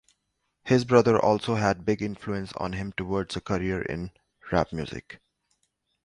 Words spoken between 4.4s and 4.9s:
rap